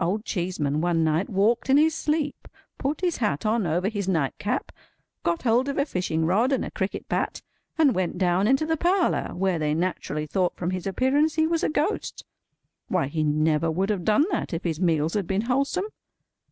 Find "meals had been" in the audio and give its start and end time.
14.80-15.42